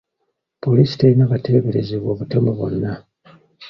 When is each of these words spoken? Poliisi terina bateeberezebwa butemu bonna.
Poliisi 0.63 0.95
terina 1.01 1.29
bateeberezebwa 1.33 2.11
butemu 2.19 2.51
bonna. 2.59 2.93